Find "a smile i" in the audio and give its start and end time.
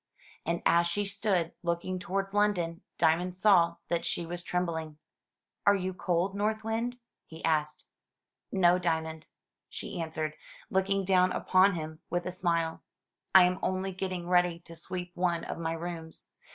12.25-13.43